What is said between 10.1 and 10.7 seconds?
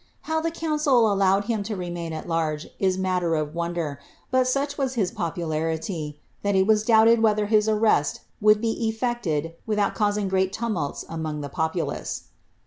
great